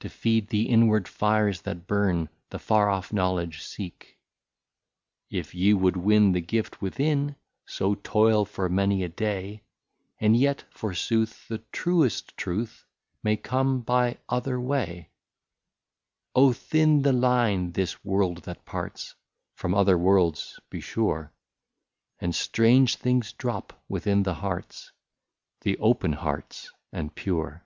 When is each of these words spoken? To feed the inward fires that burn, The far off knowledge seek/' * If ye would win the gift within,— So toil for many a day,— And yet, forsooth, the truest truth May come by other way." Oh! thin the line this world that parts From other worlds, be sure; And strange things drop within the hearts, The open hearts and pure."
To 0.00 0.10
feed 0.10 0.50
the 0.50 0.68
inward 0.68 1.08
fires 1.08 1.62
that 1.62 1.88
burn, 1.88 2.28
The 2.50 2.60
far 2.60 2.88
off 2.88 3.12
knowledge 3.12 3.62
seek/' 3.64 4.14
* 4.74 5.30
If 5.40 5.52
ye 5.52 5.74
would 5.74 5.96
win 5.96 6.30
the 6.30 6.40
gift 6.40 6.80
within,— 6.80 7.34
So 7.66 7.96
toil 7.96 8.44
for 8.44 8.68
many 8.68 9.02
a 9.02 9.08
day,— 9.08 9.64
And 10.20 10.36
yet, 10.36 10.62
forsooth, 10.70 11.48
the 11.48 11.58
truest 11.72 12.36
truth 12.36 12.86
May 13.24 13.36
come 13.36 13.80
by 13.80 14.18
other 14.28 14.60
way." 14.60 15.10
Oh! 16.36 16.52
thin 16.52 17.02
the 17.02 17.12
line 17.12 17.72
this 17.72 18.04
world 18.04 18.44
that 18.44 18.64
parts 18.64 19.16
From 19.54 19.74
other 19.74 19.98
worlds, 19.98 20.60
be 20.70 20.80
sure; 20.80 21.32
And 22.20 22.32
strange 22.32 22.94
things 22.94 23.32
drop 23.32 23.82
within 23.88 24.22
the 24.22 24.34
hearts, 24.34 24.92
The 25.62 25.76
open 25.78 26.12
hearts 26.12 26.70
and 26.92 27.12
pure." 27.12 27.64